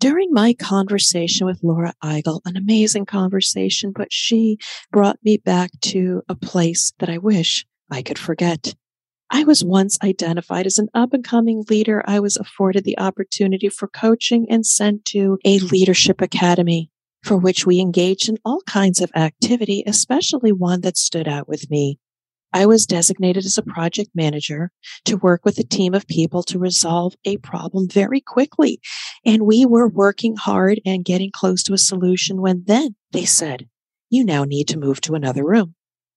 [0.00, 4.58] during my conversation with Laura Eigel, an amazing conversation, but she
[4.92, 8.74] brought me back to a place that I wish I could forget.
[9.30, 12.02] I was once identified as an up and coming leader.
[12.06, 16.90] I was afforded the opportunity for coaching and sent to a leadership academy
[17.22, 21.68] for which we engaged in all kinds of activity, especially one that stood out with
[21.70, 21.98] me.
[22.52, 24.70] I was designated as a project manager
[25.04, 28.80] to work with a team of people to resolve a problem very quickly.
[29.24, 33.68] And we were working hard and getting close to a solution when then they said,
[34.10, 35.74] you now need to move to another room.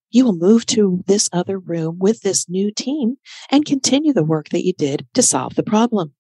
[0.10, 3.16] You will move to this other room with this new team
[3.50, 6.14] and continue the work that you did to solve the problem.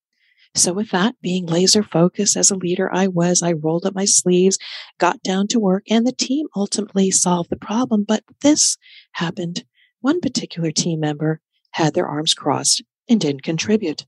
[0.53, 4.05] So with that, being laser focused as a leader I was, I rolled up my
[4.05, 4.57] sleeves,
[4.97, 8.03] got down to work and the team ultimately solved the problem.
[8.05, 8.77] But this
[9.13, 9.63] happened.
[10.01, 11.39] One particular team member
[11.71, 14.05] had their arms crossed and didn't contribute.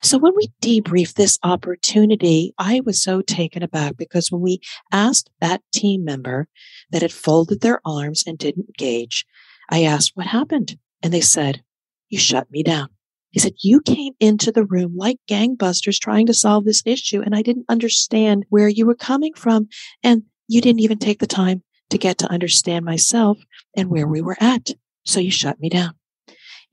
[0.00, 4.60] So when we debriefed this opportunity, I was so taken aback because when we
[4.92, 6.46] asked that team member
[6.90, 9.26] that had folded their arms and didn't engage,
[9.70, 10.78] I asked what happened.
[11.02, 11.62] And they said,
[12.08, 12.88] you shut me down.
[13.30, 17.20] He said, you came into the room like gangbusters trying to solve this issue.
[17.20, 19.68] And I didn't understand where you were coming from.
[20.02, 23.38] And you didn't even take the time to get to understand myself
[23.76, 24.70] and where we were at.
[25.08, 25.94] So you shut me down.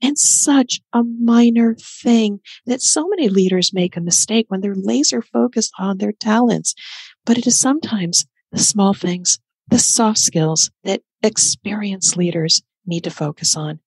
[0.02, 5.22] And such a minor thing that so many leaders make a mistake when they're laser
[5.22, 6.74] focused on their talents.
[7.24, 13.10] But it is sometimes the small things, the soft skills that experienced leaders need to
[13.10, 13.80] focus on.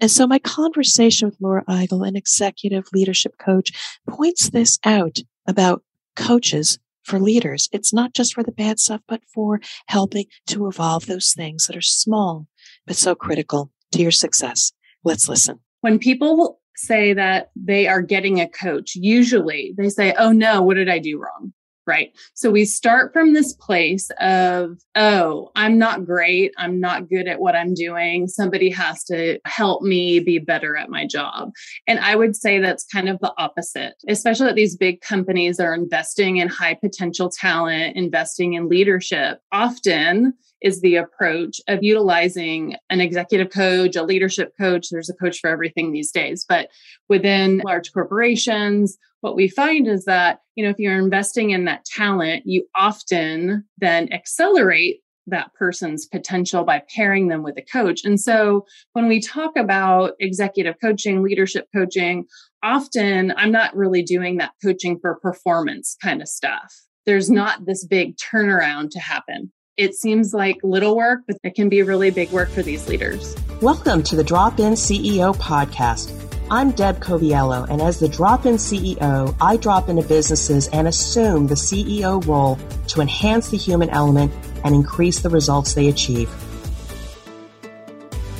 [0.00, 3.70] And so my conversation with Laura Eigel, an executive leadership coach,
[4.08, 5.82] points this out about
[6.16, 7.68] coaches for leaders.
[7.70, 11.76] It's not just for the bad stuff, but for helping to evolve those things that
[11.76, 12.46] are small,
[12.86, 13.70] but so critical
[14.00, 14.72] your success.
[15.04, 15.60] Let's listen.
[15.80, 20.74] When people say that they are getting a coach, usually they say, Oh no, what
[20.74, 21.52] did I do wrong?
[21.90, 22.16] Right?
[22.34, 26.52] So we start from this place of, oh, I'm not great.
[26.56, 28.28] I'm not good at what I'm doing.
[28.28, 31.50] Somebody has to help me be better at my job.
[31.88, 35.74] And I would say that's kind of the opposite, especially that these big companies are
[35.74, 39.40] investing in high potential talent, investing in leadership.
[39.50, 44.88] Often, is the approach of utilizing an executive coach, a leadership coach.
[44.90, 46.68] There's a coach for everything these days, but
[47.08, 51.84] within large corporations, what we find is that, you know, if you're investing in that
[51.84, 58.04] talent, you often then accelerate that person's potential by pairing them with a coach.
[58.04, 58.64] And so
[58.94, 62.24] when we talk about executive coaching, leadership coaching,
[62.62, 66.74] often I'm not really doing that coaching for performance kind of stuff.
[67.06, 69.52] There's not this big turnaround to happen.
[69.76, 73.36] It seems like little work, but it can be really big work for these leaders.
[73.60, 78.54] Welcome to the Drop In CEO podcast I'm Deb Coviello, and as the drop in
[78.54, 84.32] CEO, I drop into businesses and assume the CEO role to enhance the human element
[84.64, 86.28] and increase the results they achieve.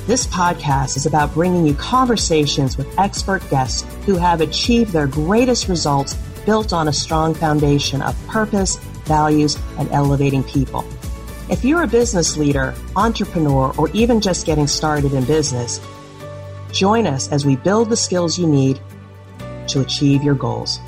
[0.08, 5.68] This podcast is about bringing you conversations with expert guests who have achieved their greatest
[5.68, 10.84] results built on a strong foundation of purpose, values, and elevating people.
[11.48, 15.80] If you're a business leader, entrepreneur, or even just getting started in business,
[16.72, 18.80] Join us as we build the skills you need
[19.68, 20.80] to achieve your goals.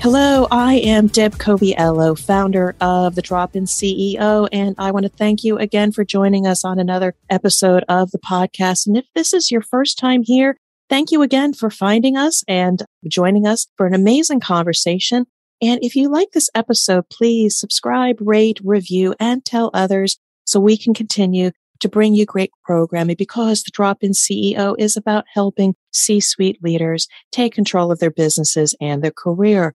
[0.00, 5.08] Hello, I am Deb Coviello, founder of the Drop In CEO, and I want to
[5.08, 8.86] thank you again for joining us on another episode of the podcast.
[8.86, 10.58] And if this is your first time here,
[10.90, 15.26] thank you again for finding us and joining us for an amazing conversation.
[15.62, 20.76] And if you like this episode, please subscribe, rate, review, and tell others so we
[20.76, 21.50] can continue
[21.84, 26.58] to bring you great programming because the drop in CEO is about helping C suite
[26.62, 29.74] leaders take control of their businesses and their career.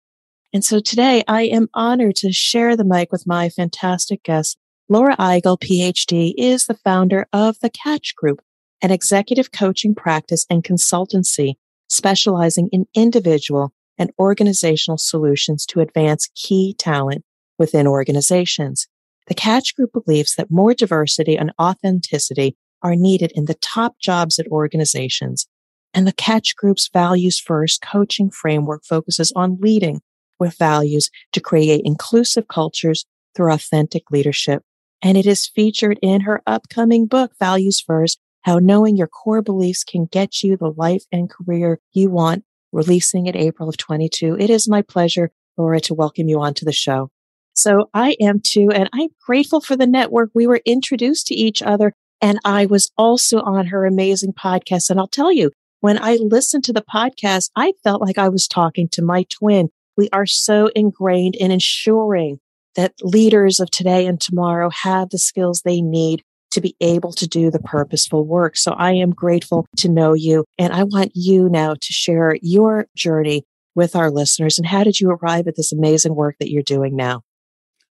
[0.51, 4.57] And so today I am honored to share the mic with my fantastic guest.
[4.89, 8.41] Laura Eigel, PhD, is the founder of the Catch Group,
[8.81, 11.57] an executive coaching practice and consultancy
[11.89, 17.23] specializing in individual and organizational solutions to advance key talent
[17.59, 18.87] within organizations.
[19.29, 24.39] The Catch Group believes that more diversity and authenticity are needed in the top jobs
[24.39, 25.47] at organizations.
[25.93, 30.01] And the Catch Group's values first coaching framework focuses on leading
[30.39, 33.05] with values to create inclusive cultures
[33.35, 34.63] through authentic leadership.
[35.03, 39.83] And it is featured in her upcoming book, Values First, how knowing your core beliefs
[39.83, 44.37] can get you the life and career you want, releasing in April of 22.
[44.39, 47.11] It is my pleasure, Laura, to welcome you onto the show.
[47.53, 48.69] So I am too.
[48.73, 50.31] And I'm grateful for the network.
[50.33, 54.89] We were introduced to each other and I was also on her amazing podcast.
[54.89, 55.51] And I'll tell you,
[55.81, 59.69] when I listened to the podcast, I felt like I was talking to my twin.
[59.95, 62.39] We are so ingrained in ensuring
[62.75, 67.27] that leaders of today and tomorrow have the skills they need to be able to
[67.27, 68.57] do the purposeful work.
[68.57, 70.45] So I am grateful to know you.
[70.57, 73.43] And I want you now to share your journey
[73.75, 74.57] with our listeners.
[74.57, 77.21] And how did you arrive at this amazing work that you're doing now?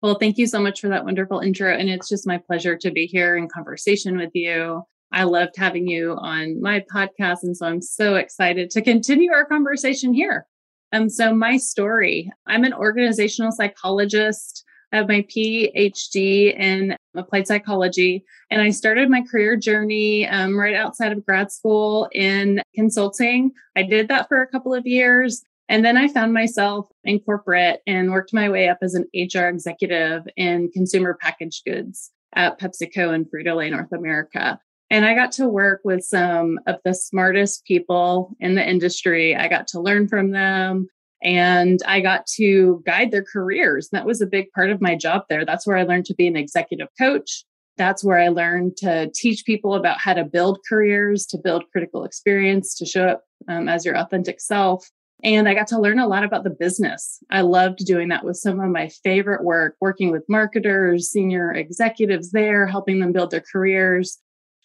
[0.04, 1.74] Well, thank you so much for that wonderful intro.
[1.74, 4.84] And it's just my pleasure to be here in conversation with you.
[5.14, 7.44] I loved having you on my podcast.
[7.44, 10.46] And so I'm so excited to continue our conversation here.
[10.92, 14.66] Um, so my story, I'm an organizational psychologist.
[14.92, 20.76] I have my PhD in applied psychology, and I started my career journey um, right
[20.76, 23.54] outside of grad school in consulting.
[23.76, 25.44] I did that for a couple of years.
[25.70, 29.48] And then I found myself in corporate and worked my way up as an HR
[29.48, 34.60] executive in consumer packaged goods at PepsiCo and Frito-Lay North America.
[34.90, 39.36] And I got to work with some of the smartest people in the industry.
[39.36, 40.88] I got to learn from them
[41.24, 43.90] and I got to guide their careers.
[43.92, 45.46] That was a big part of my job there.
[45.46, 47.46] That's where I learned to be an executive coach.
[47.78, 52.04] That's where I learned to teach people about how to build careers, to build critical
[52.04, 54.88] experience, to show up um, as your authentic self.
[55.24, 57.24] And I got to learn a lot about the business.
[57.30, 62.32] I loved doing that with some of my favorite work, working with marketers, senior executives
[62.32, 64.20] there, helping them build their careers,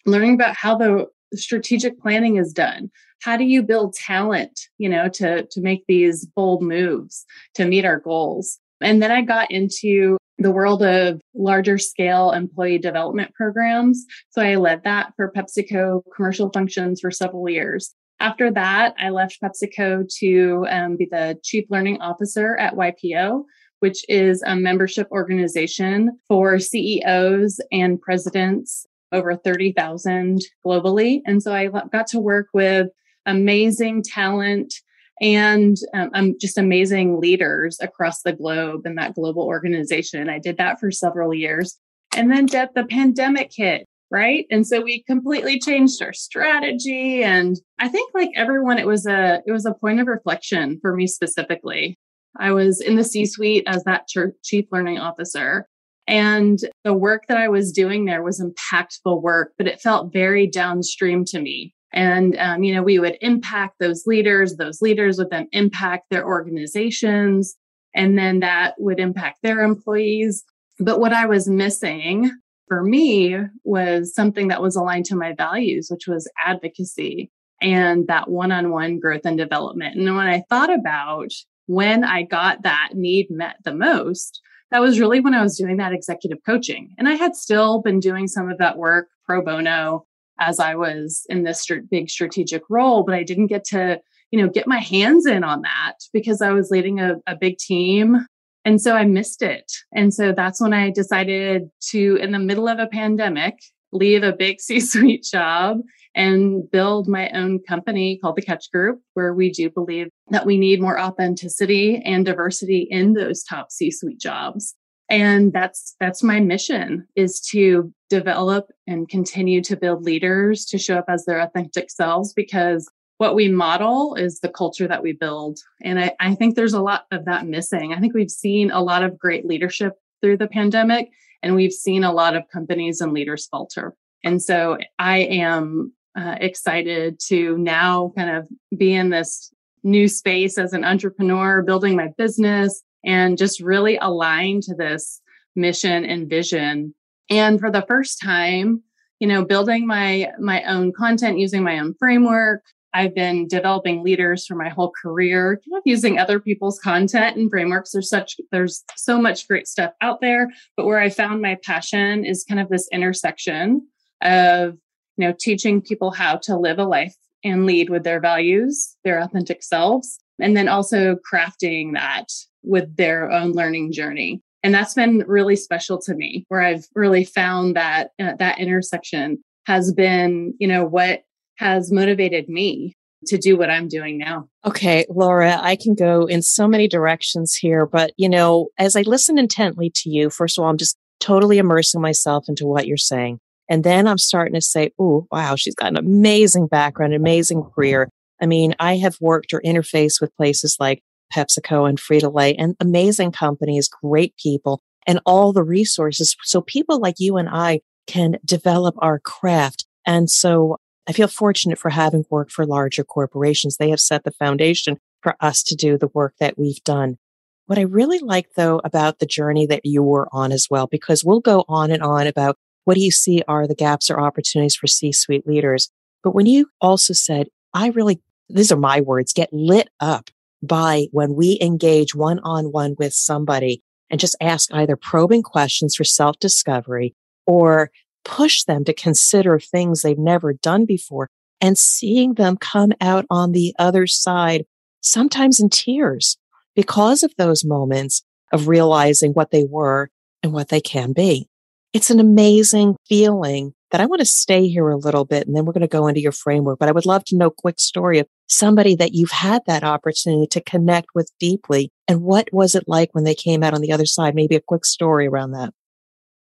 [0.05, 2.91] learning about how the strategic planning is done.
[3.21, 7.25] How do you build talent, you know, to, to make these bold moves
[7.55, 8.59] to meet our goals?
[8.81, 14.05] And then I got into the world of larger scale employee development programs.
[14.29, 17.93] So I led that for PepsiCo commercial functions for several years.
[18.19, 23.45] After that, I left PepsiCo to um, be the chief learning officer at YPO,
[23.79, 31.21] which is a membership organization for CEOs and presidents over 30,000 globally.
[31.25, 32.89] And so I got to work with
[33.25, 34.73] amazing talent
[35.21, 40.29] and um, just amazing leaders across the globe in that global organization.
[40.29, 41.77] I did that for several years.
[42.15, 44.45] And then the pandemic hit right?
[44.49, 47.23] And so we completely changed our strategy.
[47.23, 50.95] And i think like everyone it was a it was a point of reflection for
[50.95, 51.97] me specifically.
[52.37, 54.07] I was in the c suite as that
[54.43, 55.67] chief learning officer
[56.07, 60.47] and the work that i was doing there was impactful work but it felt very
[60.47, 61.73] downstream to me.
[61.91, 66.25] And um, you know we would impact those leaders those leaders would then impact their
[66.25, 67.55] organizations
[67.95, 70.43] and then that would impact their employees.
[70.79, 72.31] But what i was missing
[72.69, 73.35] for me
[73.65, 77.29] was something that was aligned to my values, which was advocacy
[77.61, 79.97] and that one on one growth and development.
[79.97, 81.33] And when I thought about
[81.65, 85.77] when I got that need met the most, that was really when I was doing
[85.77, 86.93] that executive coaching.
[86.97, 90.05] And I had still been doing some of that work pro bono
[90.39, 93.99] as I was in this big strategic role, but I didn't get to,
[94.31, 97.57] you know, get my hands in on that because I was leading a, a big
[97.57, 98.25] team
[98.65, 99.71] and so I missed it.
[99.93, 103.59] And so that's when I decided to, in the middle of a pandemic,
[103.91, 105.79] leave a big C suite job
[106.15, 110.57] and build my own company called the Catch Group, where we do believe that we
[110.57, 114.75] need more authenticity and diversity in those top C suite jobs.
[115.09, 120.97] And that's, that's my mission is to develop and continue to build leaders to show
[120.97, 122.87] up as their authentic selves because
[123.19, 125.59] what we model is the culture that we build.
[125.81, 127.93] And I, I, think there's a lot of that missing.
[127.93, 131.11] I think we've seen a lot of great leadership through the pandemic,
[131.43, 133.93] and we've seen a lot of companies and leaders falter.
[134.23, 139.51] And so I am uh, excited to now kind of be in this
[139.83, 145.21] new space as an entrepreneur, building my business, and just really align to this
[145.57, 146.95] mission and vision.
[147.29, 148.81] And for the first time,
[149.19, 154.45] you know building my my own content using my own framework I've been developing leaders
[154.45, 157.91] for my whole career, kind of using other people's content and frameworks.
[157.91, 160.49] There's such, there's so much great stuff out there.
[160.75, 163.87] But where I found my passion is kind of this intersection
[164.21, 164.77] of,
[165.17, 169.19] you know, teaching people how to live a life and lead with their values, their
[169.19, 172.25] authentic selves, and then also crafting that
[172.63, 174.41] with their own learning journey.
[174.63, 179.41] And that's been really special to me, where I've really found that uh, that intersection
[179.67, 181.21] has been, you know, what
[181.59, 182.95] has motivated me
[183.27, 184.47] to do what I'm doing now.
[184.65, 189.01] Okay, Laura, I can go in so many directions here, but you know, as I
[189.01, 192.95] listen intently to you, first of all, I'm just totally immersing myself into what you're
[192.95, 193.39] saying.
[193.69, 198.09] And then I'm starting to say, oh, wow, she's got an amazing background, amazing career.
[198.41, 202.75] I mean, I have worked or interfaced with places like PepsiCo and Frito Lay and
[202.79, 206.37] amazing companies, great people, and all the resources.
[206.43, 209.85] So people like you and I can develop our craft.
[210.05, 210.77] And so
[211.09, 213.77] I feel fortunate for having worked for larger corporations.
[213.77, 217.17] They have set the foundation for us to do the work that we've done.
[217.65, 221.25] What I really like though about the journey that you were on as well, because
[221.25, 224.75] we'll go on and on about what do you see are the gaps or opportunities
[224.75, 225.89] for C suite leaders.
[226.23, 230.29] But when you also said, I really, these are my words, get lit up
[230.61, 235.95] by when we engage one on one with somebody and just ask either probing questions
[235.95, 237.15] for self discovery
[237.47, 237.89] or
[238.29, 243.51] push them to consider things they've never done before and seeing them come out on
[243.51, 244.65] the other side,
[245.01, 246.37] sometimes in tears
[246.75, 250.09] because of those moments of realizing what they were
[250.43, 251.47] and what they can be.
[251.91, 255.65] It's an amazing feeling that I want to stay here a little bit and then
[255.65, 256.77] we're going to go into your framework.
[256.77, 260.45] But I would love to know quick story of somebody that you've had that opportunity
[260.47, 261.91] to connect with deeply.
[262.07, 264.35] And what was it like when they came out on the other side?
[264.35, 265.73] Maybe a quick story around that.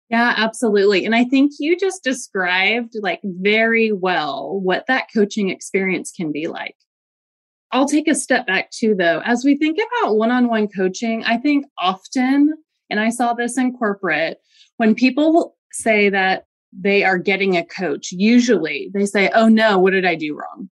[0.09, 1.05] Yeah, absolutely.
[1.05, 6.47] And I think you just described like very well what that coaching experience can be
[6.47, 6.75] like.
[7.73, 9.21] I'll take a step back too, though.
[9.25, 12.53] As we think about one on one coaching, I think often,
[12.89, 14.37] and I saw this in corporate,
[14.77, 19.91] when people say that they are getting a coach, usually they say, Oh no, what
[19.91, 20.69] did I do wrong?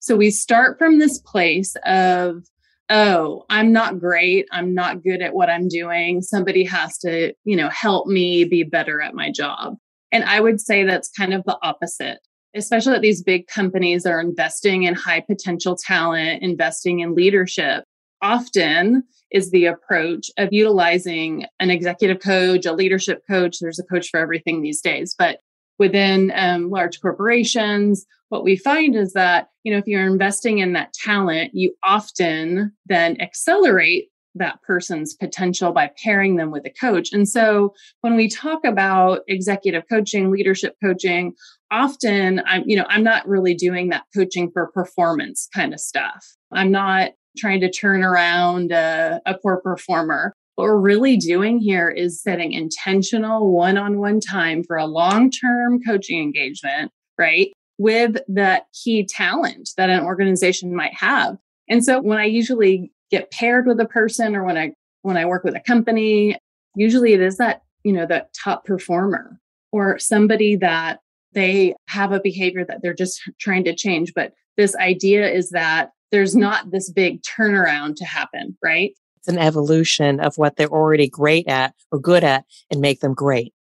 [0.00, 2.42] So we start from this place of
[2.90, 4.46] oh, I'm not great.
[4.52, 6.22] I'm not good at what I'm doing.
[6.22, 9.76] Somebody has to, you know, help me be better at my job.
[10.12, 12.18] And I would say that's kind of the opposite,
[12.54, 17.84] especially that these big companies are investing in high potential talent, investing in leadership.
[18.22, 23.58] Often is the approach of utilizing an executive coach, a leadership coach.
[23.60, 25.40] There's a coach for everything these days, but
[25.78, 28.06] within um, large corporations.
[28.28, 32.72] What we find is that you know if you're investing in that talent you often
[32.86, 37.12] then accelerate that person's potential by pairing them with a coach.
[37.12, 41.34] And so when we talk about executive coaching leadership coaching
[41.70, 46.24] often i'm you know i'm not really doing that coaching for performance kind of stuff.
[46.52, 51.88] I'm not trying to turn around a, a poor performer what we're really doing here
[51.88, 57.52] is setting intentional one on one time for a long term coaching engagement, right?
[57.78, 61.36] With that key talent that an organization might have.
[61.68, 65.26] And so when I usually get paired with a person or when I when I
[65.26, 66.38] work with a company,
[66.76, 69.38] usually it is that, you know, that top performer
[69.72, 71.00] or somebody that
[71.32, 74.12] they have a behavior that they're just trying to change.
[74.14, 78.92] But this idea is that there's not this big turnaround to happen, right?
[79.24, 83.14] It's an evolution of what they're already great at or good at and make them
[83.14, 83.54] great.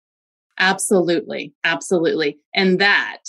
[0.57, 1.53] Absolutely.
[1.63, 2.39] Absolutely.
[2.55, 3.19] And that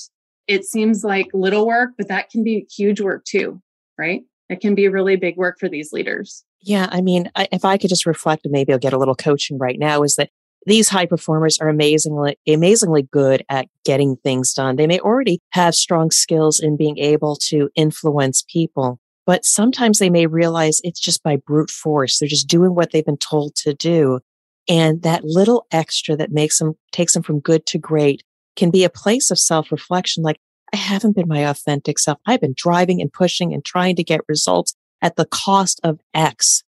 [0.48, 3.60] it seems like little work, but that can be huge work too,
[3.98, 4.22] right?
[4.48, 6.42] It can be really big work for these leaders.
[6.62, 6.88] Yeah.
[6.90, 9.58] I mean, I, if I could just reflect and maybe I'll get a little coaching
[9.58, 10.30] right now is that
[10.64, 14.76] these high performers are amazingly, amazingly good at getting things done.
[14.76, 20.10] They may already have strong skills in being able to influence people, but sometimes they
[20.10, 22.18] may realize it's just by brute force.
[22.18, 24.20] They're just doing what they've been told to do.
[24.68, 28.22] And that little extra that makes them, takes them from good to great
[28.56, 30.22] can be a place of self reflection.
[30.22, 30.38] Like,
[30.72, 32.18] I haven't been my authentic self.
[32.26, 36.62] I've been driving and pushing and trying to get results at the cost of X.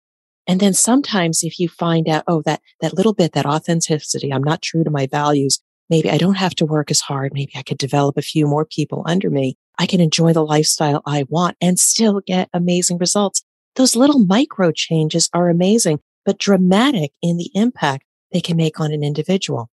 [0.46, 4.42] And then sometimes if you find out, oh, that, that little bit, that authenticity, I'm
[4.42, 5.60] not true to my values.
[5.88, 7.32] Maybe I don't have to work as hard.
[7.32, 9.56] Maybe I could develop a few more people under me.
[9.78, 13.42] I can enjoy the lifestyle I want and still get amazing results.
[13.76, 18.92] Those little micro changes are amazing, but dramatic in the impact they can make on
[18.92, 19.70] an individual.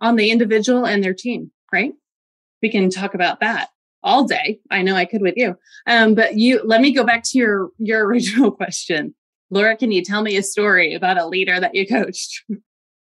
[0.00, 1.92] On the individual and their team, right?
[2.62, 3.68] We can talk about that
[4.02, 4.60] all day.
[4.70, 5.56] I know I could with you.
[5.86, 9.14] Um, but you let me go back to your your original question.
[9.50, 12.44] Laura, can you tell me a story about a leader that you coached?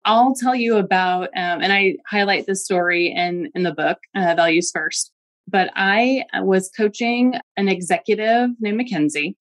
[0.06, 4.34] I'll tell you about, um, and I highlight this story in in the book, uh,
[4.36, 5.12] Values First
[5.48, 9.38] but I was coaching an executive named Mackenzie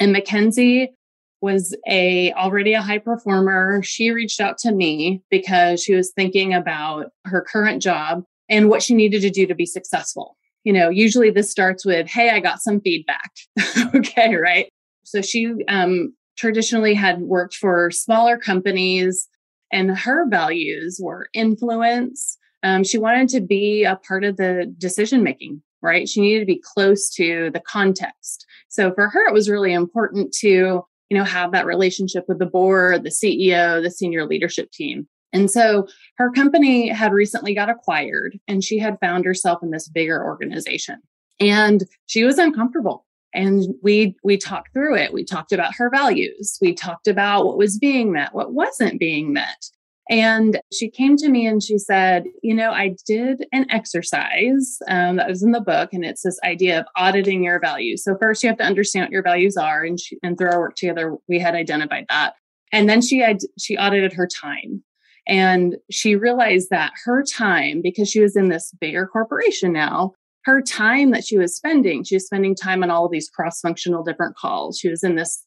[0.00, 0.92] and Mackenzie
[1.40, 3.82] was a already a high performer.
[3.82, 8.82] She reached out to me because she was thinking about her current job and what
[8.82, 10.36] she needed to do to be successful.
[10.64, 13.30] You know, usually this starts with, "Hey, I got some feedback."
[13.94, 14.68] okay, right?
[15.04, 19.28] So she um, traditionally had worked for smaller companies,
[19.70, 25.22] and her values were influence, um, she wanted to be a part of the decision
[25.22, 26.08] making, right?
[26.08, 28.46] She needed to be close to the context.
[28.68, 32.46] So for her, it was really important to, you know, have that relationship with the
[32.46, 35.06] board, the CEO, the senior leadership team.
[35.32, 39.88] And so her company had recently got acquired and she had found herself in this
[39.88, 41.02] bigger organization
[41.40, 46.58] and she was uncomfortable and we we talked through it we talked about her values
[46.60, 49.66] we talked about what was being met what wasn't being met
[50.10, 55.16] And she came to me and she said, You know, I did an exercise um,
[55.16, 58.04] that was in the book, and it's this idea of auditing your values.
[58.04, 59.82] So, first, you have to understand what your values are.
[59.82, 62.34] And, she, and through our work together, we had identified that.
[62.72, 64.82] And then she had, she audited her time.
[65.26, 70.12] And she realized that her time, because she was in this bigger corporation now,
[70.44, 73.60] her time that she was spending, she was spending time on all of these cross
[73.60, 74.78] functional different calls.
[74.78, 75.42] She was in this,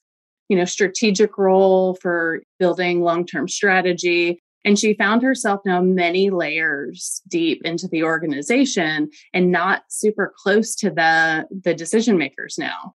[0.50, 4.40] you know, strategic role for building long term strategy.
[4.66, 10.76] And she found herself now many layers deep into the organization and not super close
[10.78, 12.94] to the, the decision makers now.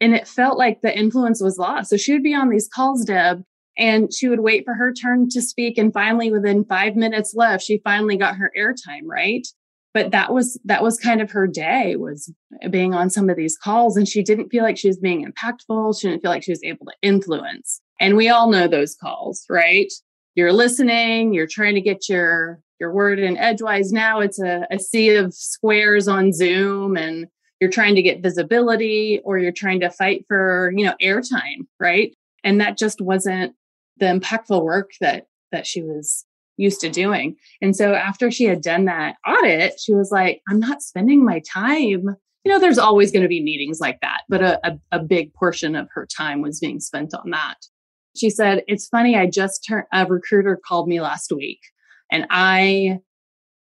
[0.00, 1.90] And it felt like the influence was lost.
[1.90, 3.42] So she would be on these calls, Deb,
[3.76, 5.78] and she would wait for her turn to speak.
[5.78, 9.46] And finally, within five minutes left, she finally got her airtime, right?
[9.94, 12.32] But that was that was kind of her day was
[12.70, 13.96] being on some of these calls.
[13.96, 15.98] And she didn't feel like she was being impactful.
[15.98, 17.80] She didn't feel like she was able to influence.
[18.00, 19.90] And we all know those calls, right?
[20.38, 23.90] You're listening, you're trying to get your your word in edgewise.
[23.90, 27.26] Now it's a, a sea of squares on Zoom and
[27.60, 32.14] you're trying to get visibility or you're trying to fight for, you know, airtime, right?
[32.44, 33.56] And that just wasn't
[33.96, 36.24] the impactful work that that she was
[36.56, 37.34] used to doing.
[37.60, 41.42] And so after she had done that audit, she was like, I'm not spending my
[41.52, 42.14] time.
[42.44, 45.34] You know, there's always going to be meetings like that, but a, a, a, big
[45.34, 47.56] portion of her time was being spent on that.
[48.18, 51.60] She said, It's funny, I just turned a recruiter called me last week
[52.10, 52.98] and I,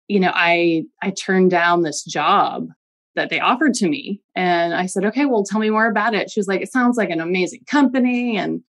[0.09, 2.69] you know, I I turned down this job
[3.15, 4.21] that they offered to me.
[4.35, 6.31] And I said, okay, well, tell me more about it.
[6.31, 8.61] She was like, it sounds like an amazing company and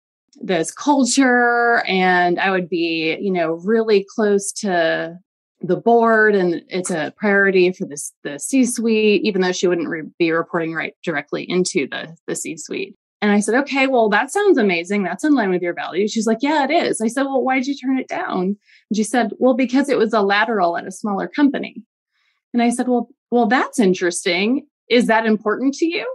[0.41, 5.19] this culture and I would be, you know, really close to
[5.63, 10.03] the board and it's a priority for this the C-suite even though she wouldn't re-
[10.19, 12.95] be reporting right directly into the the C-suite.
[13.27, 15.03] And I said, "Okay, well that sounds amazing.
[15.03, 17.57] That's in line with your values." She's like, "Yeah, it is." I said, "Well, why
[17.57, 18.57] did you turn it down?"
[18.91, 21.83] And she said, "Well, because it was a lateral at a smaller company."
[22.55, 24.67] And I said, "Well, well that's interesting.
[24.89, 26.07] Is that important to you?"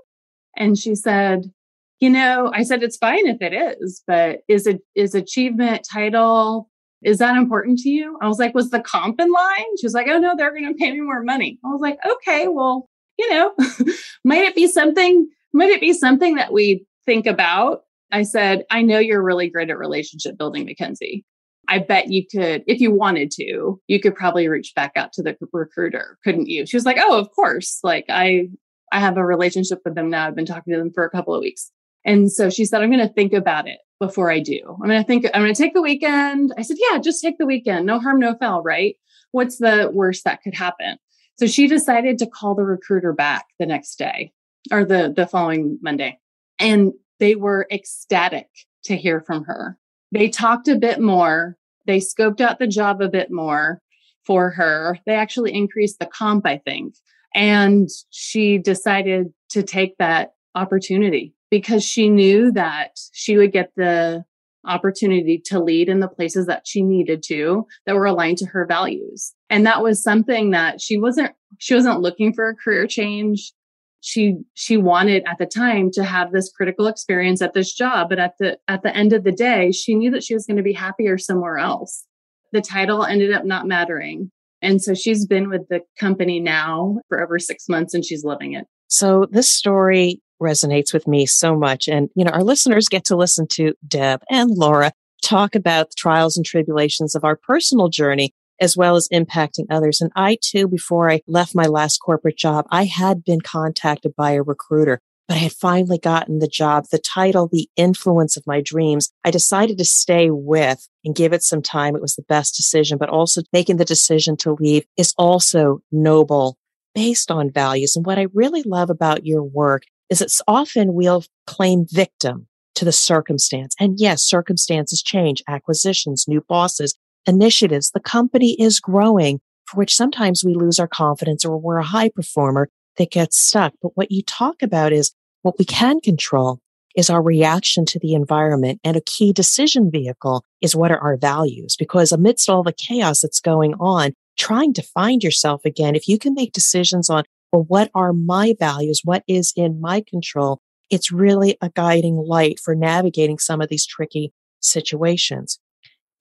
[0.56, 1.52] And she said,
[2.00, 6.72] you know, I said it's fine if it is, but is it is achievement title
[7.04, 8.18] is that important to you?
[8.22, 9.78] I was like, was the comp in line?
[9.80, 11.58] She was like, oh no, they're going to pay me more money.
[11.66, 13.54] I was like, okay, well, you know,
[14.24, 15.28] might it be something?
[15.54, 17.82] Might it be something that we think about?
[18.12, 21.26] I said, I know you're really great at relationship building, Mackenzie.
[21.68, 25.24] I bet you could, if you wanted to, you could probably reach back out to
[25.24, 26.66] the recruiter, couldn't you?
[26.66, 27.80] She was like, oh, of course.
[27.84, 28.50] Like I,
[28.92, 30.28] I have a relationship with them now.
[30.28, 31.72] I've been talking to them for a couple of weeks.
[32.04, 34.60] And so she said, I'm going to think about it before I do.
[34.82, 36.52] I'm going to think, I'm going to take the weekend.
[36.58, 37.86] I said, yeah, just take the weekend.
[37.86, 38.96] No harm, no foul, right?
[39.32, 40.98] What's the worst that could happen?
[41.38, 44.34] So she decided to call the recruiter back the next day
[44.72, 46.20] or the, the following Monday.
[46.62, 48.48] And they were ecstatic
[48.86, 49.78] to hear from her.
[50.12, 51.58] They talked a bit more.
[51.88, 53.82] They scoped out the job a bit more
[54.26, 54.98] for her.
[55.06, 56.96] They actually increased the comp, I think.
[57.34, 64.24] And she decided to take that opportunity because she knew that she would get the
[64.66, 68.66] opportunity to lead in the places that she needed to that were aligned to her
[68.66, 69.34] values.
[69.50, 73.54] And that was something that she wasn't she wasn't looking for a career change.
[74.02, 78.20] She she wanted at the time to have this critical experience at this job, but
[78.20, 80.64] at the at the end of the day, she knew that she was going to
[80.64, 82.06] be happier somewhere else.
[82.52, 84.32] The title ended up not mattering.
[84.62, 88.54] And so she's been with the company now for over 6 months and she's loving
[88.54, 88.66] it.
[88.88, 91.88] So this story resonates with me so much.
[91.88, 94.92] And, you know, our listeners get to listen to Deb and Laura
[95.24, 100.00] talk about the trials and tribulations of our personal journey as well as impacting others.
[100.00, 104.32] And I too, before I left my last corporate job, I had been contacted by
[104.32, 108.62] a recruiter, but I had finally gotten the job, the title, the influence of my
[108.62, 109.12] dreams.
[109.26, 111.96] I decided to stay with and give it some time.
[111.96, 116.58] It was the best decision, but also making the decision to leave is also noble
[116.94, 117.96] based on values.
[117.96, 122.86] And what I really love about your work is it's often we'll claim victim to
[122.86, 123.76] the circumstance.
[123.80, 126.96] And yes, circumstances change, acquisitions, new bosses,
[127.26, 127.92] initiatives.
[127.92, 132.10] The company is growing for which sometimes we lose our confidence or we're a high
[132.10, 133.74] performer that gets stuck.
[133.82, 136.60] But what you talk about is what we can control
[136.96, 141.16] is our reaction to the environment and a key decision vehicle is what are our
[141.16, 141.76] values?
[141.78, 146.20] Because amidst all the chaos that's going on, trying to find yourself again, if you
[146.20, 149.02] can make decisions on well, what are my values?
[149.04, 150.60] What is in my control?
[150.90, 154.32] It's really a guiding light for navigating some of these tricky
[154.62, 155.60] situations.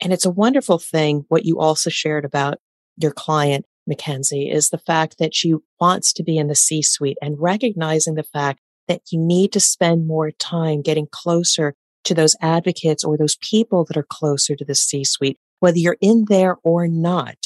[0.00, 1.24] And it's a wonderful thing.
[1.28, 2.58] What you also shared about
[2.96, 7.18] your client, Mackenzie, is the fact that she wants to be in the C suite
[7.20, 12.34] and recognizing the fact that you need to spend more time getting closer to those
[12.40, 16.56] advocates or those people that are closer to the C suite whether you're in there
[16.64, 17.36] or not,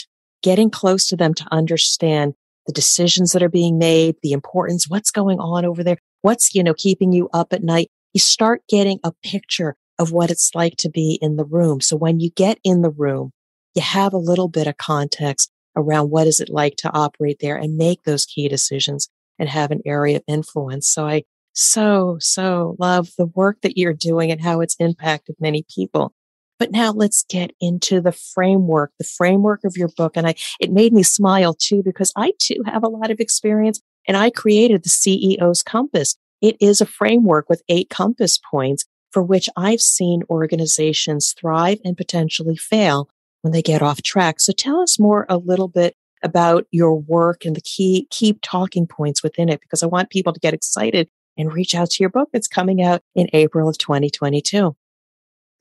[0.42, 2.34] getting close to them to understand
[2.66, 6.62] the decisions that are being made, the importance, what's going on over there, what's, you
[6.62, 7.90] know, keeping you up at night.
[8.14, 11.80] You start getting a picture of what it's like to be in the room.
[11.80, 13.32] So when you get in the room,
[13.74, 17.56] you have a little bit of context around what is it like to operate there
[17.56, 20.88] and make those key decisions and have an area of influence.
[20.88, 25.64] So I so, so love the work that you're doing and how it's impacted many
[25.72, 26.12] people.
[26.58, 30.16] But now let's get into the framework, the framework of your book.
[30.16, 33.80] And I, it made me smile too, because I too have a lot of experience
[34.06, 36.16] and I created the CEO's compass.
[36.40, 41.96] It is a framework with eight compass points for which I've seen organizations thrive and
[41.96, 43.08] potentially fail
[43.42, 44.40] when they get off track.
[44.40, 48.88] So tell us more a little bit about your work and the key, key talking
[48.88, 52.10] points within it, because I want people to get excited and reach out to your
[52.10, 52.28] book.
[52.32, 54.74] It's coming out in April of 2022.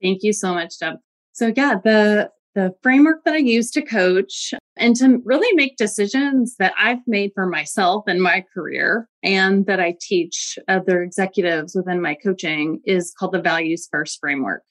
[0.01, 0.95] Thank you so much, Deb.
[1.33, 6.55] So yeah, the the framework that I use to coach and to really make decisions
[6.57, 12.01] that I've made for myself in my career and that I teach other executives within
[12.01, 14.63] my coaching is called the values first framework.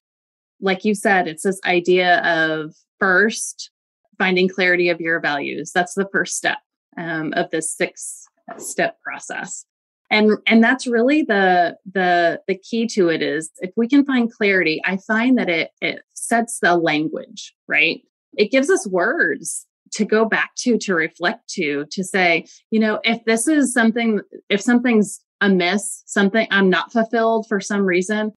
[0.61, 3.71] Like you said, it's this idea of first
[4.19, 5.73] finding clarity of your values.
[5.75, 6.59] That's the first step
[6.97, 8.27] um, of this six
[8.59, 9.65] step process
[10.13, 14.31] and and that's really the the the key to it is if we can find
[14.31, 18.03] clarity i find that it it sets the language right?
[18.37, 23.01] It gives us words to go back to to reflect to to say you know
[23.03, 28.33] if this is something if something's amiss something i'm not fulfilled for some reason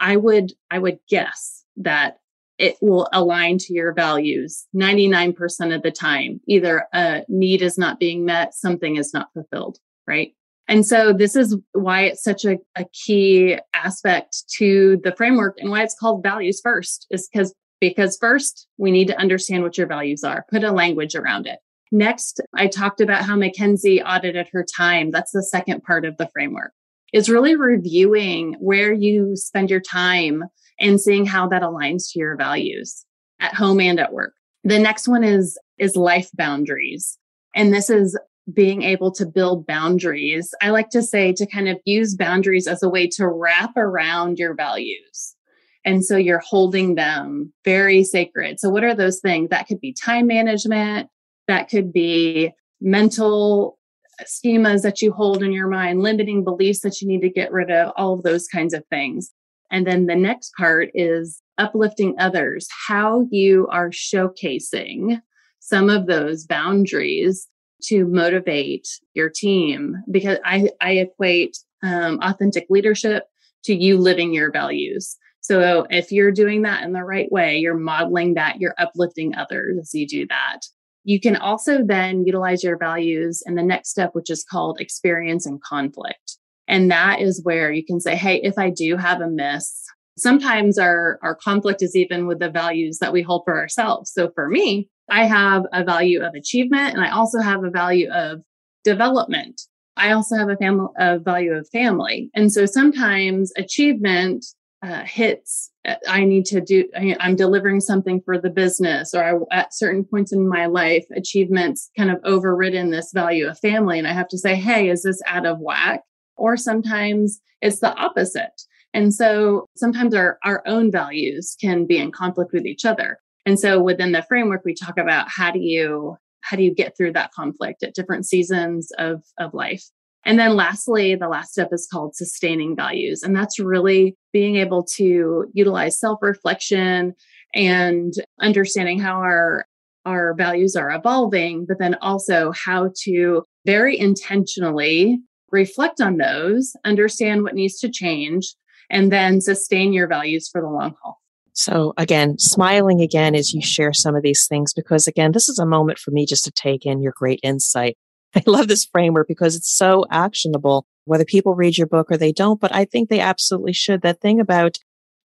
[0.00, 2.18] i would i would guess that
[2.58, 6.42] it will align to your values 99% of the time.
[6.46, 10.34] Either a need is not being met something is not fulfilled right
[10.70, 15.68] and so this is why it's such a, a key aspect to the framework and
[15.68, 19.88] why it's called values first is because because first we need to understand what your
[19.88, 21.58] values are, put a language around it.
[21.90, 25.10] Next, I talked about how Mackenzie audited her time.
[25.10, 26.72] That's the second part of the framework.
[27.12, 30.44] Is really reviewing where you spend your time
[30.78, 33.04] and seeing how that aligns to your values
[33.40, 34.34] at home and at work.
[34.62, 37.18] The next one is is life boundaries.
[37.56, 38.16] And this is
[38.52, 40.52] being able to build boundaries.
[40.62, 44.38] I like to say to kind of use boundaries as a way to wrap around
[44.38, 45.36] your values.
[45.84, 48.60] And so you're holding them very sacred.
[48.60, 49.48] So, what are those things?
[49.50, 51.08] That could be time management,
[51.48, 53.78] that could be mental
[54.24, 57.70] schemas that you hold in your mind, limiting beliefs that you need to get rid
[57.70, 59.32] of, all of those kinds of things.
[59.70, 65.20] And then the next part is uplifting others, how you are showcasing
[65.60, 67.46] some of those boundaries
[67.84, 73.24] to motivate your team because I, I equate um, authentic leadership
[73.64, 75.16] to you living your values.
[75.40, 79.78] So if you're doing that in the right way, you're modeling that, you're uplifting others
[79.78, 80.60] as you do that.
[81.04, 85.46] You can also then utilize your values in the next step, which is called experience
[85.46, 86.36] and conflict.
[86.68, 89.82] And that is where you can say, Hey, if I do have a miss,
[90.18, 94.12] sometimes our, our conflict is even with the values that we hold for ourselves.
[94.12, 98.10] So for me, I have a value of achievement and I also have a value
[98.10, 98.42] of
[98.84, 99.60] development.
[99.96, 100.56] I also have a
[100.98, 102.30] a value of family.
[102.34, 104.46] And so sometimes achievement
[104.82, 109.58] uh, hits, uh, I need to do, I'm delivering something for the business or I,
[109.58, 113.98] at certain points in my life, achievements kind of overridden this value of family.
[113.98, 116.00] And I have to say, Hey, is this out of whack?
[116.36, 118.62] Or sometimes it's the opposite.
[118.94, 123.18] And so sometimes our, our own values can be in conflict with each other.
[123.46, 126.96] And so within the framework, we talk about how do you how do you get
[126.96, 129.84] through that conflict at different seasons of, of life.
[130.24, 133.22] And then lastly, the last step is called sustaining values.
[133.22, 137.14] And that's really being able to utilize self-reflection
[137.54, 139.66] and understanding how our
[140.06, 145.18] our values are evolving, but then also how to very intentionally
[145.52, 148.54] reflect on those, understand what needs to change,
[148.88, 151.20] and then sustain your values for the long haul.
[151.60, 155.58] So again, smiling again as you share some of these things, because again, this is
[155.58, 157.98] a moment for me just to take in your great insight.
[158.34, 162.32] I love this framework because it's so actionable, whether people read your book or they
[162.32, 164.00] don't, but I think they absolutely should.
[164.00, 164.78] That thing about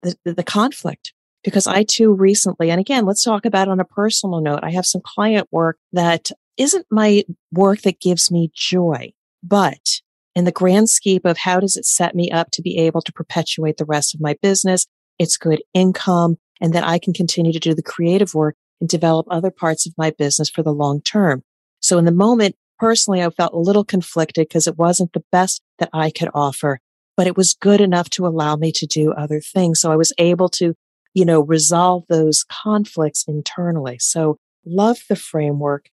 [0.02, 4.42] the, the conflict, because I too recently, and again, let's talk about on a personal
[4.42, 4.62] note.
[4.64, 10.02] I have some client work that isn't my work that gives me joy, but
[10.34, 13.14] in the grand scheme of how does it set me up to be able to
[13.14, 14.88] perpetuate the rest of my business,
[15.24, 19.26] it's good income, and that I can continue to do the creative work and develop
[19.30, 21.44] other parts of my business for the long term.
[21.80, 25.62] So in the moment, personally, I felt a little conflicted because it wasn't the best
[25.80, 26.80] that I could offer,
[27.18, 29.82] but it was good enough to allow me to do other things.
[29.82, 30.76] So I was able to
[31.14, 33.98] you know, resolve those conflicts internally.
[34.00, 35.90] So love the framework.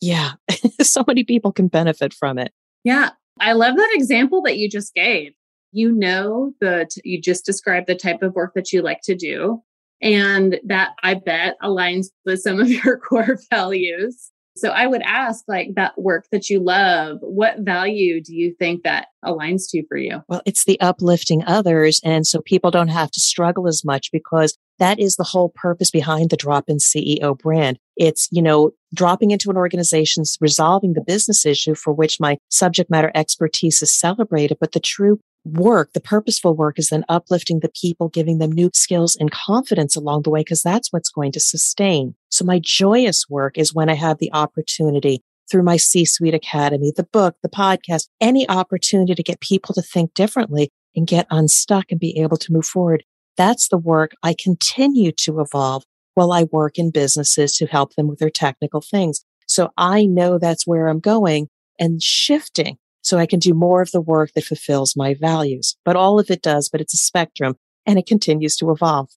[0.00, 0.32] Yeah.
[0.82, 2.52] so many people can benefit from it.
[2.82, 3.10] Yeah.
[3.40, 5.32] I love that example that you just gave.
[5.74, 9.60] You know, that you just described the type of work that you like to do.
[10.00, 14.30] And that I bet aligns with some of your core values.
[14.56, 18.84] So I would ask, like, that work that you love, what value do you think
[18.84, 20.22] that aligns to for you?
[20.28, 22.00] Well, it's the uplifting others.
[22.04, 25.90] And so people don't have to struggle as much because that is the whole purpose
[25.90, 27.80] behind the drop in CEO brand.
[27.96, 32.90] It's, you know, dropping into an organization, resolving the business issue for which my subject
[32.90, 34.58] matter expertise is celebrated.
[34.60, 38.70] But the true work, the purposeful work is then uplifting the people, giving them new
[38.74, 42.14] skills and confidence along the way, because that's what's going to sustain.
[42.30, 46.92] So my joyous work is when I have the opportunity through my C suite academy,
[46.96, 51.86] the book, the podcast, any opportunity to get people to think differently and get unstuck
[51.90, 53.04] and be able to move forward.
[53.36, 58.08] That's the work I continue to evolve while I work in businesses to help them
[58.08, 59.24] with their technical things.
[59.46, 63.92] So I know that's where I'm going and shifting so I can do more of
[63.92, 65.76] the work that fulfills my values.
[65.84, 69.10] But all of it does, but it's a spectrum and it continues to evolve.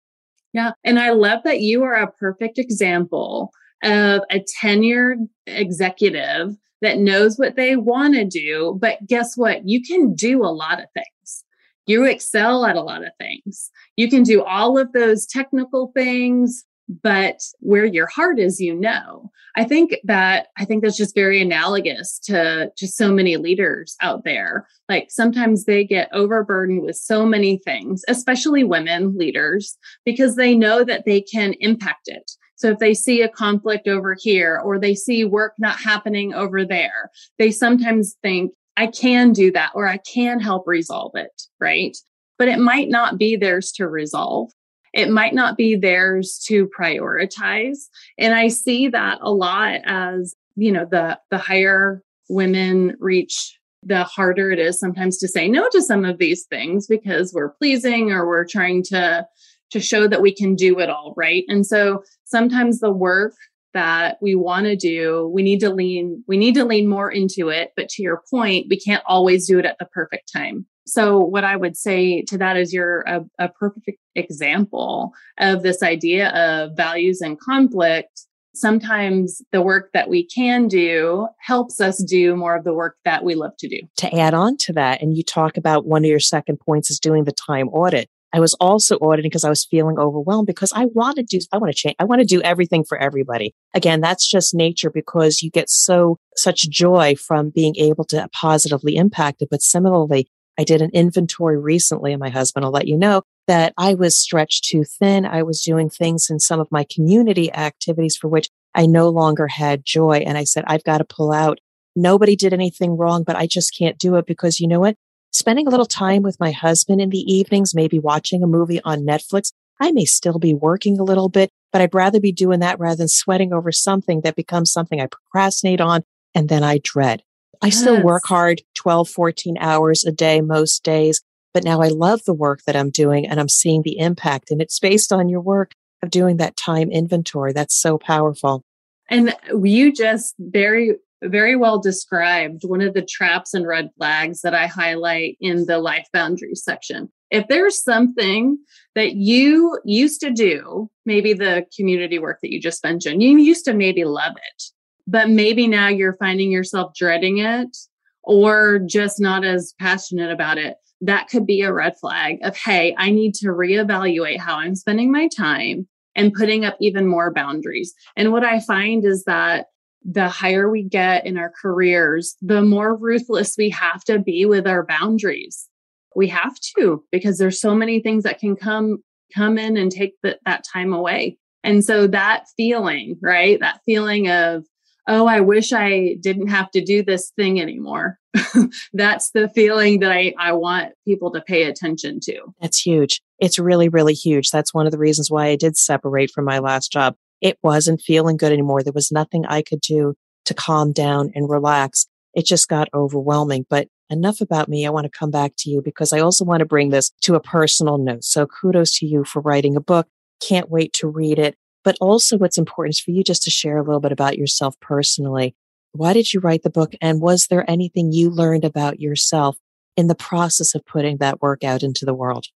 [0.54, 0.71] Yeah.
[0.84, 3.52] And I love that you are a perfect example
[3.84, 8.78] of a tenured executive that knows what they want to do.
[8.80, 9.67] But guess what?
[9.67, 11.43] You can do a lot of things.
[11.86, 13.71] You excel at a lot of things.
[13.95, 19.30] You can do all of those technical things, but where your heart is, you know.
[19.56, 24.23] I think that I think that's just very analogous to just so many leaders out
[24.23, 24.67] there.
[24.88, 30.84] Like sometimes they get overburdened with so many things, especially women leaders, because they know
[30.84, 32.32] that they can impact it.
[32.56, 36.65] So if they see a conflict over here or they see work not happening over
[36.65, 41.97] there, they sometimes think, I can do that or I can help resolve it, right?
[42.38, 44.52] But it might not be theirs to resolve
[44.97, 47.88] it might not be theirs to prioritize.
[48.17, 54.03] And i see that a lot as you know the the higher women reach the
[54.03, 58.12] harder it is sometimes to say no to some of these things because we're pleasing
[58.12, 59.25] or we're trying to
[59.69, 61.43] to show that we can do it all right.
[61.47, 63.33] And so sometimes the work
[63.77, 67.49] that we want to do we need to lean we need to lean more into
[67.49, 71.19] it but to your point we can't always do it at the perfect time so,
[71.19, 76.29] what I would say to that is you're a, a perfect example of this idea
[76.29, 78.25] of values and conflict.
[78.55, 83.25] Sometimes the work that we can do helps us do more of the work that
[83.25, 83.81] we love to do.
[83.97, 86.99] To add on to that, and you talk about one of your second points is
[86.99, 88.09] doing the time audit.
[88.33, 91.57] I was also auditing because I was feeling overwhelmed because I want to do, I
[91.57, 93.55] want to change, I want to do everything for everybody.
[93.73, 98.95] Again, that's just nature because you get so, such joy from being able to positively
[98.97, 99.49] impact it.
[99.49, 100.27] But similarly,
[100.59, 104.17] I did an inventory recently, and my husband will let you know that I was
[104.17, 105.25] stretched too thin.
[105.25, 109.47] I was doing things in some of my community activities for which I no longer
[109.47, 110.23] had joy.
[110.25, 111.59] And I said, I've got to pull out.
[111.95, 114.95] Nobody did anything wrong, but I just can't do it because you know what?
[115.31, 118.99] Spending a little time with my husband in the evenings, maybe watching a movie on
[118.99, 122.79] Netflix, I may still be working a little bit, but I'd rather be doing that
[122.79, 127.23] rather than sweating over something that becomes something I procrastinate on and then I dread.
[127.61, 127.79] I yes.
[127.79, 131.21] still work hard 12, 14 hours a day most days,
[131.53, 134.51] but now I love the work that I'm doing and I'm seeing the impact.
[134.51, 135.71] And it's based on your work
[136.03, 137.53] of doing that time inventory.
[137.53, 138.63] That's so powerful.
[139.09, 144.53] And you just very, very well described one of the traps and red flags that
[144.53, 147.12] I highlight in the life boundaries section.
[147.30, 148.58] If there's something
[148.95, 153.65] that you used to do, maybe the community work that you just mentioned, you used
[153.65, 154.63] to maybe love it
[155.08, 157.75] but maybe now you're finding yourself dreading it
[158.23, 160.75] or just not as passionate about it.
[160.99, 165.12] That could be a red flag of, hey, I need to reevaluate how I'm spending
[165.12, 167.93] my time and putting up even more boundaries.
[168.17, 169.67] And what I find is that
[170.07, 174.65] the higher we get in our careers, the more ruthless we have to be with
[174.65, 175.67] our boundaries.
[176.15, 179.03] We have to because there's so many things that can come
[179.35, 181.37] come in and take the, that time away.
[181.63, 183.59] And so that feeling, right?
[183.59, 184.63] That feeling of
[185.09, 188.19] oh, I wish I didn't have to do this thing anymore.
[188.93, 192.53] That's the feeling that I, I want people to pay attention to.
[192.61, 193.21] That's huge.
[193.39, 194.51] It's really, really huge.
[194.51, 197.15] That's one of the reasons why I did separate from my last job.
[197.41, 198.84] It wasn't feeling good anymore.
[198.84, 202.08] There was nothing I could do to calm down and relax.
[202.34, 203.65] It just got overwhelming.
[203.69, 204.86] But enough about me.
[204.86, 207.36] I want to come back to you because I also want to bring this to
[207.36, 208.23] a personal note.
[208.23, 210.08] So kudos to you for writing a book.
[210.41, 211.56] Can't wait to read it.
[211.84, 214.78] But also, what's important is for you just to share a little bit about yourself
[214.82, 215.56] personally.
[215.93, 216.93] Why did you write the book?
[217.02, 219.58] And was there anything you learned about yourself
[219.95, 222.47] in the process of putting that work out into the world?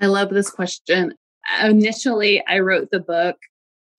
[0.00, 1.14] I love this question.
[1.62, 3.36] initially I wrote the book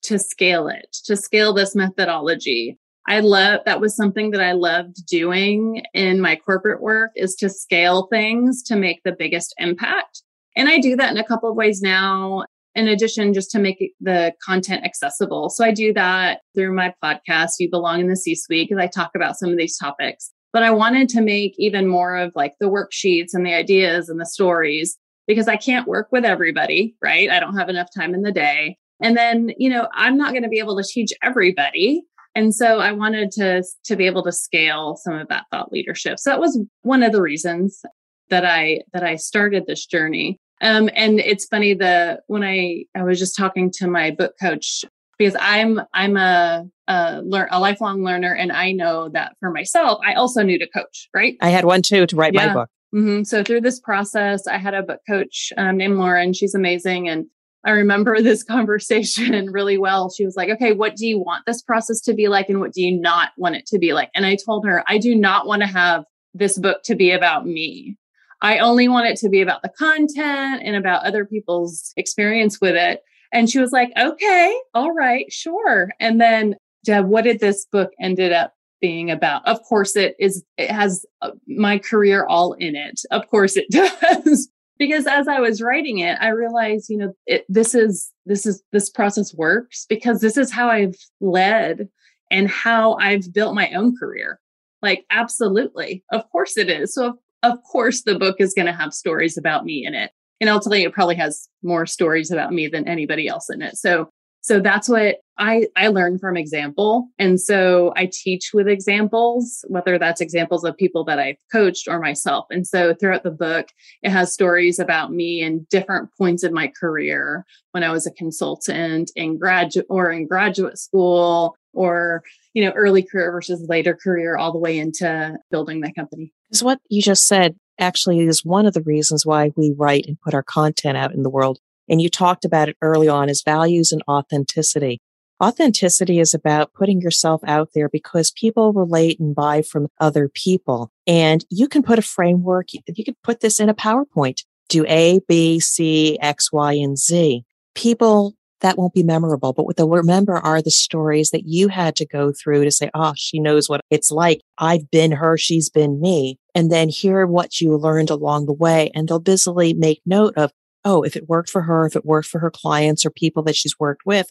[0.06, 2.78] to scale it, to scale this methodology.
[3.08, 7.50] I love that was something that I loved doing in my corporate work is to
[7.50, 10.24] scale things to make the biggest impact.
[10.56, 13.94] And I do that in a couple of ways now in addition just to make
[14.02, 15.50] the content accessible.
[15.50, 19.12] So I do that through my podcast You Belong in the C-suite because I talk
[19.16, 20.32] about some of these topics.
[20.52, 24.20] But I wanted to make even more of like the worksheets and the ideas and
[24.20, 27.30] the stories because I can't work with everybody, right?
[27.30, 28.78] I don't have enough time in the day.
[29.02, 32.04] And then, you know, I'm not going to be able to teach everybody.
[32.36, 36.20] And so I wanted to to be able to scale some of that thought leadership.
[36.20, 37.82] So that was one of the reasons
[38.30, 40.40] that I that I started this journey.
[40.62, 44.84] Um, and it's funny the when I I was just talking to my book coach
[45.18, 50.00] because I'm I'm a a, learn, a lifelong learner, and I know that for myself,
[50.06, 51.10] I also need a coach.
[51.14, 51.38] Right?
[51.42, 52.48] I had one too to write yeah.
[52.48, 52.70] my book.
[52.94, 53.24] Mm-hmm.
[53.24, 56.34] So through this process, I had a book coach um, named Lauren.
[56.34, 57.26] She's amazing, and
[57.66, 60.12] I remember this conversation really well.
[60.12, 62.74] She was like, "Okay, what do you want this process to be like, and what
[62.74, 65.48] do you not want it to be like?" And I told her, "I do not
[65.48, 67.98] want to have this book to be about me.
[68.42, 72.76] I only want it to be about the content and about other people's experience with
[72.76, 73.02] it.
[73.34, 75.92] And she was like, okay, all right, sure.
[76.00, 79.48] And then, Deb, what did this book ended up being about?
[79.48, 83.02] Of course, it is, it has uh, my career all in it.
[83.10, 84.50] Of course it does.
[84.78, 88.64] Because as I was writing it, I realized, you know, it, this is, this is,
[88.72, 91.90] this process works because this is how I've led
[92.32, 94.40] and how I've built my own career.
[94.82, 96.04] Like, absolutely.
[96.12, 96.94] Of course it is.
[96.94, 100.12] So, of of course the book is going to have stories about me in it.
[100.42, 103.78] And you, it probably has more stories about me than anybody else in it.
[103.78, 104.10] So,
[104.46, 107.08] so that's what I, I learn from example.
[107.18, 112.00] And so I teach with examples, whether that's examples of people that I've coached or
[112.00, 112.46] myself.
[112.52, 113.70] And so throughout the book,
[114.04, 118.12] it has stories about me in different points in my career when I was a
[118.12, 122.22] consultant in graduate or in graduate school or,
[122.54, 126.32] you know, early career versus later career, all the way into building the company.
[126.52, 130.22] Because what you just said actually is one of the reasons why we write and
[130.22, 131.58] put our content out in the world.
[131.88, 135.00] And you talked about it early on is values and authenticity.
[135.44, 140.92] Authenticity is about putting yourself out there because people relate and buy from other people.
[141.06, 144.44] And you can put a framework, you could put this in a PowerPoint.
[144.70, 147.44] Do A, B, C, X, Y, and Z.
[147.76, 149.54] People that won't be memorable.
[149.54, 152.90] But what they'll remember are the stories that you had to go through to say,
[152.96, 154.42] oh, she knows what it's like.
[154.58, 155.38] I've been her.
[155.38, 156.40] She's been me.
[156.56, 158.90] And then hear what you learned along the way.
[158.96, 160.52] And they'll busily make note of,
[160.86, 163.56] oh, if it worked for her, if it worked for her clients or people that
[163.56, 164.30] she's worked with,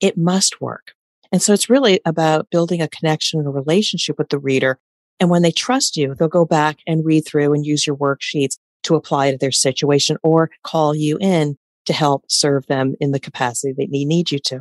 [0.00, 0.92] it must work.
[1.32, 4.78] And so it's really about building a connection and a relationship with the reader.
[5.18, 8.56] And when they trust you, they'll go back and read through and use your worksheets
[8.84, 13.20] to apply to their situation or call you in to help serve them in the
[13.20, 14.60] capacity that they need you to.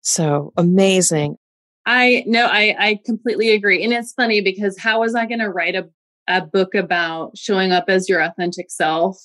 [0.00, 1.36] So amazing.
[1.84, 3.82] I no, I, I completely agree.
[3.82, 5.88] And it's funny because how was I going to write a,
[6.28, 9.18] a book about showing up as your authentic self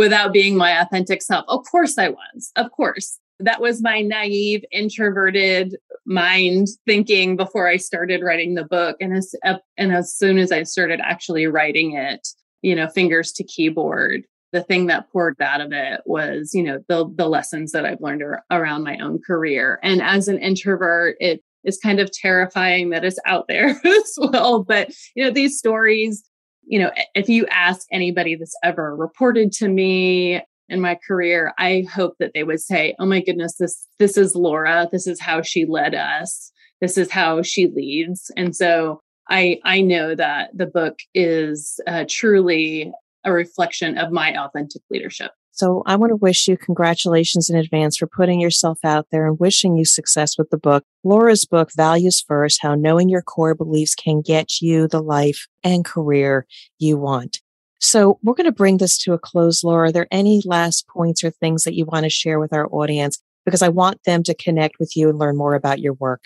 [0.00, 1.44] without being my authentic self?
[1.46, 2.50] Of course I was.
[2.56, 3.18] Of course.
[3.38, 8.96] That was my naive, introverted mind thinking before I started writing the book.
[8.98, 12.26] And as, uh, and as soon as I started actually writing it,
[12.62, 16.80] you know, fingers to keyboard, the thing that poured out of it was, you know,
[16.88, 19.78] the the lessons that I've learned ar- around my own career.
[19.82, 24.64] And as an introvert, it is kind of terrifying that it's out there as well.
[24.64, 26.24] But you know, these stories,
[26.64, 31.86] you know, if you ask anybody that's ever reported to me in my career, I
[31.92, 34.88] hope that they would say, "Oh my goodness, this this is Laura.
[34.90, 36.52] This is how she led us.
[36.80, 42.04] This is how she leads." And so I I know that the book is uh,
[42.08, 42.92] truly
[43.24, 45.32] a reflection of my authentic leadership.
[45.60, 49.38] So I want to wish you congratulations in advance for putting yourself out there and
[49.38, 50.84] wishing you success with the book.
[51.04, 55.84] Laura's book, Values First, How Knowing Your Core Beliefs Can Get You the Life and
[55.84, 56.46] Career
[56.78, 57.42] You Want.
[57.78, 59.88] So we're going to bring this to a close, Laura.
[59.88, 63.20] Are there any last points or things that you want to share with our audience?
[63.44, 66.22] Because I want them to connect with you and learn more about your work.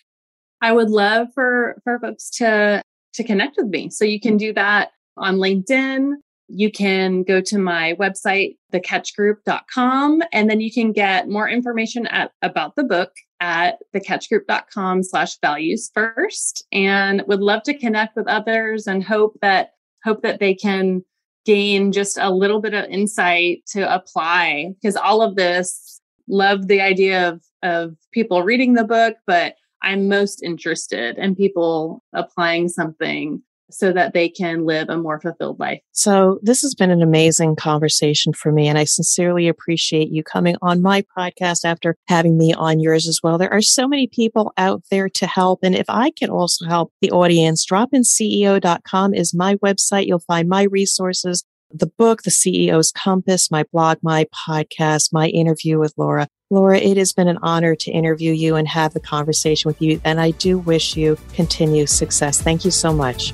[0.63, 3.91] I would love for, for folks to, to connect with me.
[3.91, 6.19] So you can do that on LinkedIn
[6.49, 12.33] you can go to my website, thecatchgroup.com, and then you can get more information at,
[12.43, 16.67] about the book at thecatchgroup.com slash values first.
[16.73, 19.71] And would love to connect with others and hope that,
[20.05, 21.05] hope that they can
[21.45, 26.81] gain just a little bit of insight to apply because all of this love the
[26.81, 33.43] idea of, of people reading the book, but I'm most interested in people applying something
[33.75, 35.81] so that they can live a more fulfilled life.
[35.93, 40.57] So, this has been an amazing conversation for me, and I sincerely appreciate you coming
[40.63, 43.39] on my podcast after having me on yours as well.
[43.39, 46.93] There are so many people out there to help, and if I can also help
[47.01, 50.07] the audience, dropinceo.com is my website.
[50.07, 55.79] You'll find my resources, the book, The CEO's Compass, my blog, my podcast, my interview
[55.79, 56.29] with Laura.
[56.51, 60.01] Laura, it has been an honor to interview you and have the conversation with you.
[60.05, 62.41] And I do wish you continued success.
[62.41, 63.33] Thank you so much.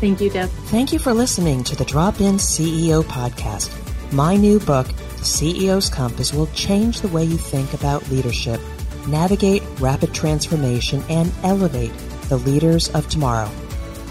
[0.00, 0.48] Thank you, Deb.
[0.48, 3.70] Thank you for listening to the Drop In CEO podcast.
[4.14, 4.86] My new book,
[5.18, 8.62] CEO's Compass, will change the way you think about leadership,
[9.06, 11.92] navigate rapid transformation, and elevate
[12.30, 13.50] the leaders of tomorrow.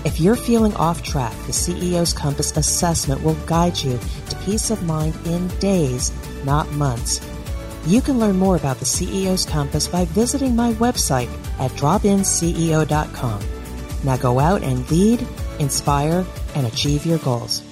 [0.06, 4.84] If you're feeling off track, the CEO's Compass assessment will guide you to peace of
[4.84, 6.12] mind in days,
[6.46, 7.20] not months.
[7.88, 11.30] You can learn more about the CEO's Compass by visiting my website
[11.60, 13.42] at dropinceo.com.
[14.04, 15.28] Now go out and lead,
[15.60, 17.69] inspire, and achieve your goals.